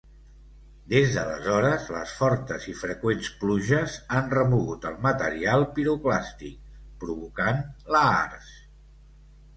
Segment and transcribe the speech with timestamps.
[0.93, 7.63] Des d'aleshores les fortes i freqüents pluges han remogut el material piroclàstic, provocant
[7.97, 8.51] lahars.